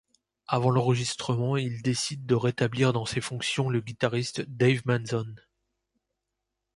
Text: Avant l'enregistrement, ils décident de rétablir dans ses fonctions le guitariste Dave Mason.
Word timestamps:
Avant 0.47 0.71
l'enregistrement, 0.71 1.57
ils 1.57 1.83
décident 1.83 2.25
de 2.25 2.33
rétablir 2.33 2.91
dans 2.91 3.05
ses 3.05 3.21
fonctions 3.21 3.69
le 3.69 3.81
guitariste 3.81 4.41
Dave 4.49 4.81
Mason. 4.85 5.35